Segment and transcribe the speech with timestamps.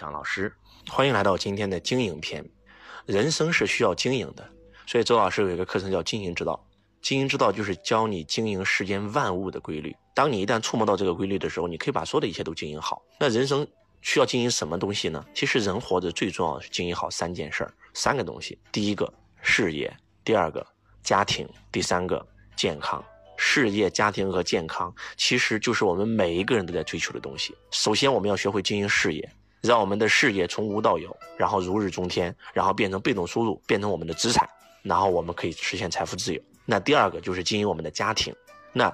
[0.00, 0.50] 张老师，
[0.88, 2.42] 欢迎来到今天的经营篇。
[3.04, 4.48] 人生是需要经营的，
[4.86, 6.58] 所以周老师有一个课程叫经营之道。
[7.02, 9.94] 经营之道就是教你经营世间万物的规律。
[10.14, 13.02] 当你一旦触摸到这个规律的时候，你可以把所有的一切都经营好。
[13.18, 13.66] 那人生
[14.00, 15.22] 需要经营什么东西呢？
[15.34, 18.58] 其实人活着最重要是经营好三件事儿，三个东西。
[18.72, 19.12] 第一个
[19.42, 19.94] 事业，
[20.24, 20.66] 第二个
[21.02, 22.26] 家庭，第三个
[22.56, 23.04] 健康。
[23.36, 27.54] 事业、家庭和健康，其实就是我们每一个人都在追求的东西。
[27.70, 29.30] 首先，我们要学会经营事业，
[29.60, 34.48] 让我们的事业从无到有，然后如日中天，然后变成被动收入，变成我们的资产，
[34.82, 36.40] 然后我们可以实现财富自由。
[36.64, 38.34] 那第二个就是经营我们的家庭，
[38.72, 38.92] 那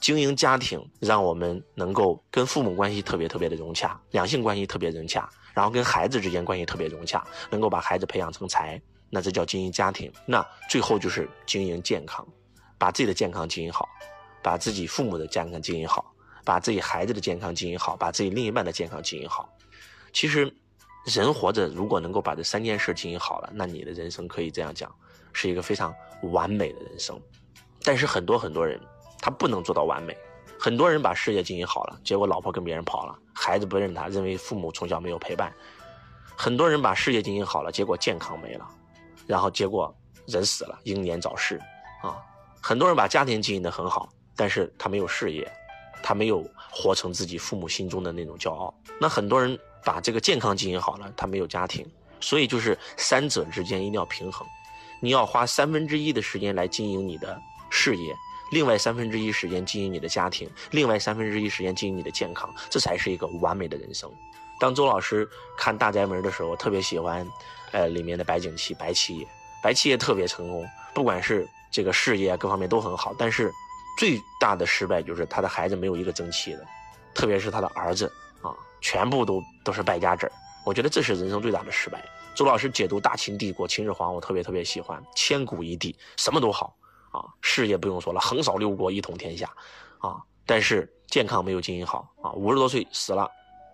[0.00, 10.12] 经营家庭，让我们能够跟父母关系特别特别的融洽，两性关系特别融洽，然后跟孩子之间关系特别融洽，能够把孩子培养成才，那这叫经营家庭。
[10.26, 12.26] 那最后就是经营健康。
[12.76, 13.88] 把自己的健康经营好，
[14.42, 16.04] 把自己父母的健康经营好，
[16.44, 19.48] 把自己孩子的健康经营好，把自己另一半的健康经营好。
[20.14, 20.50] 其实，
[21.04, 24.90] 人活着如果能够把这三件事经营好了，那你的人生可以这样讲，
[25.32, 25.92] 是一个非常
[26.32, 27.20] 完美的人生。
[27.82, 28.80] 但是很多很多人
[29.18, 30.16] 他不能做到完美，
[30.58, 35.52] 很多人把事业经营好了，结果老婆跟别人跑了，孩子不认他，认为父母从小没有陪伴。
[36.36, 38.66] 很多人把事业经营好了，结果健康没了，
[39.26, 39.94] 然后结果
[40.26, 41.60] 人死了，英年早逝
[42.02, 42.16] 啊。
[42.62, 45.50] 很多人把家庭经营得很好，但是他没有事业，
[46.02, 48.72] 他没有活成自己父母心中的那种骄傲。
[49.00, 51.86] 那很多人把这个健康经营好了，他没有家庭，
[52.20, 54.46] 所以就是三者之间一定要平衡。
[55.00, 58.14] 你要花三分之一的时间来经营你的事业，
[58.50, 64.10] 另外三分之一时间经营你的家庭，另外三分之一时间经营你的健康，这才是一个完美的人生。
[64.58, 67.26] 当周老师看《大宅门》的时候，特别喜欢，
[67.72, 69.26] 呃，里面的白景琦白七爷，
[69.62, 71.48] 白七爷特别成功，不管是。
[71.74, 73.52] 这个事业各方面都很好，但是
[73.98, 76.64] 最大的失败就是他的孩子没有一个争气的，
[77.12, 78.08] 特别是他的儿子，
[78.84, 80.32] 全部都都是败家子儿。
[80.66, 82.04] 我觉得这是人生最大的失败。
[82.34, 86.76] 周老师解读大秦帝国秦始皇，我特别特别喜欢，千古一帝，什么都好
[87.10, 89.50] 啊，事业不用说了，横扫六国，一统天下
[89.98, 93.26] 啊，但是健康没有经营好啊，五十多岁死了，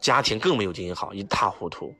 [0.00, 1.94] 家庭更没有经营好，一塌糊涂，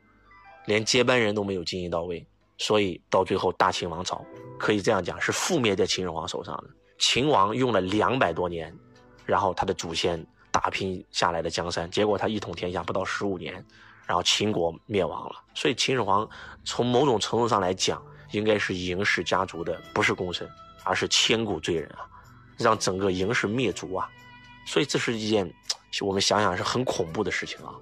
[0.65, 2.27] 连接班人都没有经营到位。
[2.57, 4.25] 所以到最后，大秦王朝
[4.59, 6.65] 可以这样讲是覆灭在秦始皇手上的。
[6.99, 8.73] 秦王用了两百多年，
[9.27, 13.53] 然后他的祖先打拼下来的江山，结果他一统天下不到十五年，
[14.06, 15.34] 然后秦国灭亡了。
[15.53, 16.28] 所以秦始皇
[16.65, 18.00] 从某种程度上来讲，
[18.31, 20.48] 应该是嬴氏家族的不是功臣，
[20.84, 22.06] 而是千古罪人啊，
[22.56, 24.09] 让整个嬴氏灭族啊。
[24.65, 25.53] 所以这是一件
[26.00, 27.75] 我们想想是很恐怖的事情啊。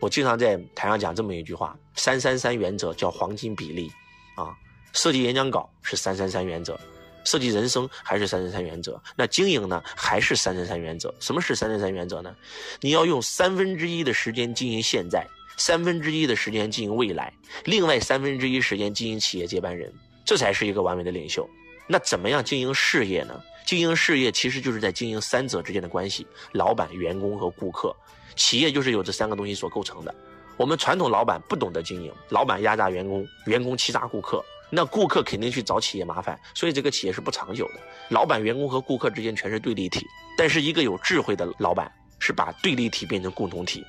[0.00, 3.92] 我经常在台上讲这么一句话：三三三原则叫黄金比例，
[4.34, 4.52] 啊，
[4.92, 6.76] 设计演讲稿是三三三原则，
[7.24, 11.14] 设计人生还是三三三原则，那经营呢还是三三三原则。
[11.20, 12.34] 什么是三三三原则呢？
[12.80, 17.32] 你要用三分之一的时间经营现在，三分之一的时间经营未来，
[17.64, 19.92] 另外三分之一时间经营企业接班人，
[20.24, 21.48] 这才是一个完美的领袖。
[21.86, 23.40] 那怎么样经营事业呢？
[23.64, 27.94] 经营事业其实就是在经营三者之间的关系：老板、员工和顾客。
[28.34, 30.14] 企业就是由这三个东西所构成的。
[30.56, 34.42] 我们传统老板不懂得经营，老板压榨员工，员工欺诈顾客，
[34.74, 37.80] 那顾客肯定去找企业麻烦，所以这个企业是不长久的。
[38.08, 40.06] 老板、员工和顾客之间全是对立体，
[40.38, 43.84] 但是一个有智慧的老板是把对立体变成共同体。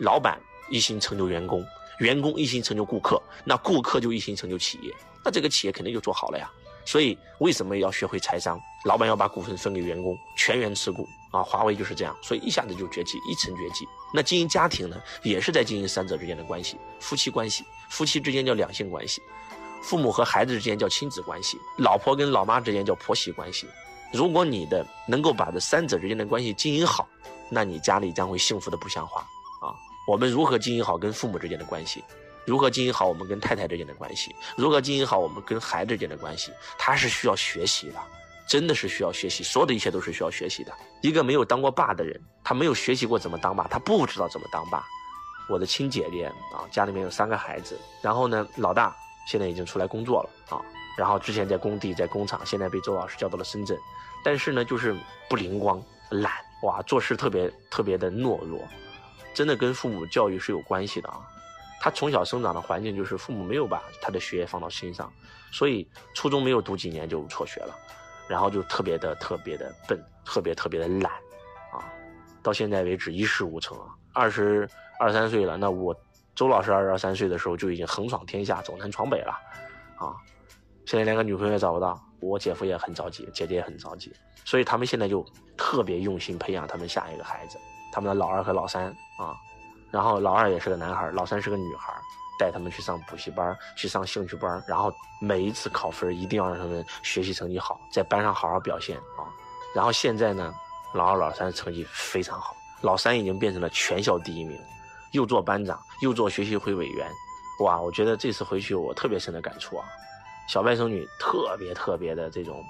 [0.00, 0.36] 老板
[0.68, 1.64] 一心成就员工，
[2.00, 4.92] 员工一心成就顾客，那顾客就一心成就企业，
[5.24, 6.50] 那这个企业肯定就做好了呀。
[6.84, 8.60] 所以为什么要学会财商？
[8.86, 11.44] 老板要把股份分给员工，全员持股啊！
[11.44, 13.86] 华为就是这样，所以一下子就崛起，一成崛起。
[14.12, 19.22] 那经营家庭呢，也是在经营三者之间的关系，夫妻关系，夫妻之间叫两性关系，
[19.84, 23.68] 父母和孩子之间叫亲子关系，老婆跟老妈之间叫婆媳关系。
[24.12, 27.06] 如果你的能够把这三者之间的关系经营好，
[27.50, 29.20] 那你家里将会幸福的不像话
[29.60, 29.74] 啊！
[30.08, 32.02] 我们如何经营好跟父母之间的关系？
[32.46, 34.34] 如何经营好我们跟太太之间的关系？
[34.56, 36.50] 如何经营好我们跟孩子之间的关系？
[36.78, 38.00] 他是需要学习的。
[38.46, 40.72] 真的是需要学习，所有的一切都是需要学习的。
[41.00, 44.84] 一个没有当过爸的人，他没有学习过怎么当爸，他不知道怎么当爸。
[45.48, 48.94] 我的亲姐姐啊，家里面有三个孩子，然后呢，老大
[49.26, 50.60] 现在已经出来工作了啊，
[50.98, 53.78] 然后之前在工地、在工厂，现在被周老师叫到了深圳，
[54.24, 54.96] 但是呢，就是
[55.28, 56.32] 不灵光、懒，
[56.62, 58.60] 哇，做事特别特别的懦弱，
[59.34, 61.20] 真的跟父母教育是有关系的啊。
[61.80, 65.12] 他从小生长的环境就是父母没有把他的学业放到心上，
[65.52, 67.74] 所以初中没有读几年就辍学了。
[68.26, 71.12] 然后就特别的特别的笨，特别特别的懒，
[71.70, 71.84] 啊，
[72.42, 73.84] 到现在为止一事无成啊。
[74.14, 74.66] 二十
[74.98, 75.94] 二三岁了，那我
[76.34, 79.32] 周老师二十二三岁的时候就已经横闯天下，走南闯北了，
[79.96, 80.16] 啊，
[80.84, 84.12] 现在连个女朋友也找不到，我姐夫也很着急，姐姐也很着急，
[84.44, 85.24] 所以他们现在就
[85.56, 87.56] 特别用心培养他们下一个孩子，
[87.92, 88.86] 他们的老二和老三
[89.18, 89.34] 啊，
[89.90, 91.94] 然后老二也是个男孩，老三是个女孩，
[92.36, 99.22] 带他们去上补习班，去上兴趣班，然后每一次考分一定要让他们学习成绩好，在班上好好表现啊。
[99.72, 100.52] 然后现在呢，
[100.94, 104.58] 老二、老三成绩非常好，老三已经变成了全校第一名，
[105.14, 107.08] 又做班长，又做学习会委员。
[107.60, 109.86] 哇，我觉得这次回去我特别深的感触啊，
[110.48, 112.60] 小外甥女特别特别的这种，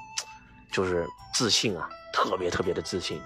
[0.71, 3.19] 就是自信啊，特别特别的自信，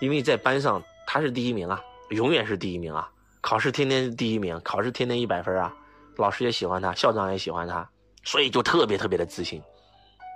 [0.00, 1.78] 因为在班上她是第一名啊，
[2.08, 3.06] 永远是第一名啊，
[3.42, 5.70] 考试天天是第一名，考试天天一百分啊，
[6.16, 7.86] 老师也喜欢她，校长也喜欢她，
[8.24, 9.62] 所以就特别特别的自信。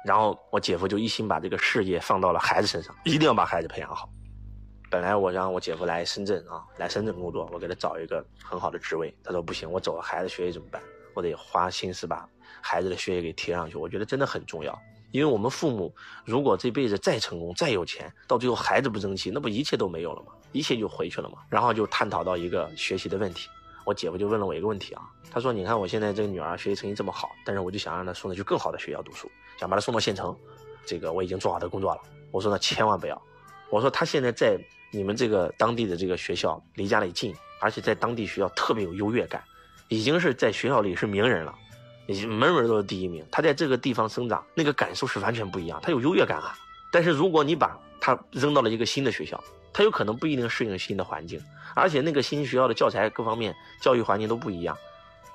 [0.04, 4.06] 然后我姐夫就一心把这个事业放到了孩子身上，一定要把孩子培养好。
[4.90, 9.14] 本来我让我姐夫来深圳啊，来深圳工作，我给他找一个很好的职位。
[9.22, 10.82] 他说不行，我走了孩子学习怎么办？
[11.14, 12.26] 我得花心思把
[12.62, 13.76] 孩子的学业给贴上去。
[13.76, 14.78] 我觉得真的很重要，
[15.10, 15.94] 因为我们父母
[16.24, 20.32] 如果这辈子再成功、再有钱，到最后孩子不争气，那不一切都没有了吗？
[20.52, 21.38] 一切就回去了吗？
[21.50, 23.50] 然后就探讨到一个学习的问题。
[23.84, 30.34] 我姐夫就问了我一个问题啊，他说：“你看我现在这个女儿学习成绩这么好，但是我就想让她送她去更好的学校读书，想把她送到县城。
[30.86, 32.00] 这个我已经做好的工作了。”
[32.32, 33.20] 我说：“那千万不要。”
[33.70, 34.58] 我说：“她现在在。”
[34.90, 39.42] 你们这个当地的这个学校离家里近，而且在当地学校特别有优越感，
[39.88, 41.54] 已经是在学校里是名人了，
[42.06, 43.24] 已经门门都是第一名。
[43.30, 46.56] 他在这个地方生长，那个感受是完全不一样，他有优越感啊。
[46.90, 49.42] 但是如果你把他扔到了一个新的学校，
[49.72, 51.38] 他有可能不一定适应新的环境，
[51.74, 54.76] 而且那个新学校的教材各方面教育环境都不一样。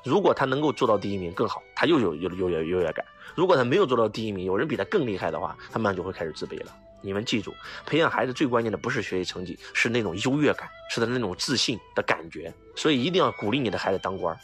[0.04, 6.76] 如果他能够做到第一名更好，他又有有优越优越感；如果他没有做到第一名，有人比他更厉害的话，他慢慢就会开始自卑了。
[7.04, 7.54] 你们记住，
[7.86, 12.52] 培养孩子最关键的不是学习成绩，是那种优越感，是他那种自信的感觉。
[12.76, 14.36] 所以一定要鼓励你的孩子当官，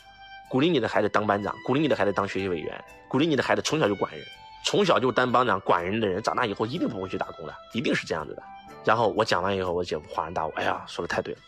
[0.49, 4.21] 鼓励你的孩子当班长，鼓励你的孩子当学习委员，鼓励你的孩子从小就管人，
[4.65, 8.43] 从小就当班长管人的人，长大以后一定不会去打工的，一定是这样子的。
[8.83, 11.39] 然后我讲完以后，我姐夫恍然大悟，哎呀，说的太对了，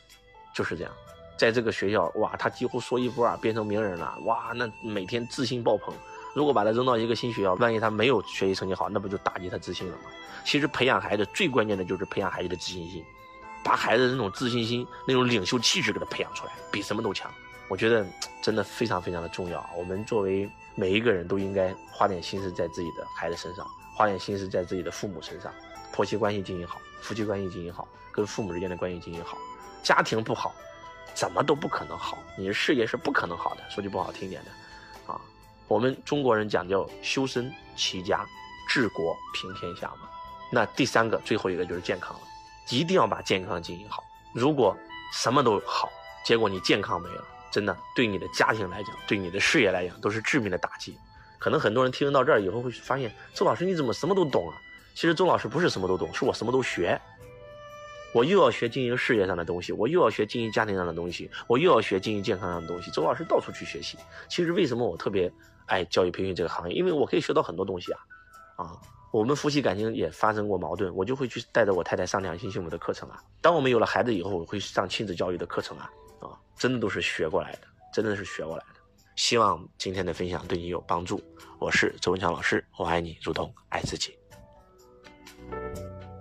[0.55, 0.93] 就是这样，
[1.37, 5.93] 在这个学校，哇，他几乎说一不二，变成名人了，哇，那每天自信爆棚。
[6.33, 10.03] 如果把他扔到一个新学校，万一他没有学习成绩好，那不就打击他自信了吗？
[10.45, 13.03] 其实培养孩子最关键的就是培养孩子的自信心，
[13.63, 17.31] 把孩子的那种自信心、那种领袖气质给他培养出来，比什么都强。
[17.67, 18.05] 我觉得
[18.41, 19.69] 真的非常非常的重要。
[19.77, 25.53] 我们作为每一个人都应该花点心思在自己的孩子身上，花点心思在自己的父母身上，
[25.91, 29.37] 婆媳关系经营好，夫妻关系经营好，跟父母之间的关系经营好。
[29.83, 30.53] 家庭不好，
[31.13, 33.61] 怎么都不可能好，你的事业是不可能好的。
[33.69, 35.13] 说句不好听点的。
[35.13, 35.21] 啊
[35.71, 38.27] 我们中国人讲究修身齐家
[38.67, 40.09] 治国平天下嘛，
[40.51, 42.19] 那第三个最后一个就是健康了，
[42.69, 44.03] 一定要把健康经营好。
[44.33, 44.75] 如果
[45.13, 45.89] 什么都好，
[46.25, 50.97] 结果你健康没了，真的对你的家庭来讲，对你的事业来讲都是致命的打击。
[51.39, 54.61] 可能很多人听到这儿以后会发现，周老师你怎么什么都懂啊？
[54.93, 56.99] 其实周老师不是什么都懂，是我什么都学。
[58.13, 62.91] 我又要学经营事业上的东西，我又要学经营家庭上的东西，我又要学经营健康上的东西。
[62.91, 63.97] 周老师到处去学习。
[64.27, 65.31] 其实为什么我特别？
[65.71, 67.99] 爱教育培训这个行业，因为我可以学到很多东西啊，
[68.57, 68.77] 啊，
[69.13, 73.23] 我们夫妻感情也发生过矛盾，我就会去带着我太太上两性幸福的课程啊。
[73.39, 75.89] 当我们有了孩子以后，我会上亲子教育的课程啊，
[76.19, 77.59] 啊，真的都是学过来的，
[77.93, 78.81] 真的是学过来的。
[79.15, 81.23] 希望今天的分享对你有帮助。
[81.57, 84.17] 我是周文强老师，我爱你如同爱自己。